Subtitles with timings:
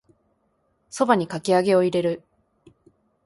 [0.89, 2.23] 蕎麦にかき揚げを入れる